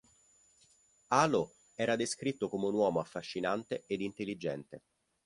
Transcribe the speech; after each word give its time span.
Alo 1.09 1.53
era 1.75 1.95
descritto 1.95 2.49
come 2.49 2.65
un 2.65 2.73
uomo 2.73 2.99
affascinante 2.99 3.83
ed 3.85 4.01
intelligente. 4.01 4.81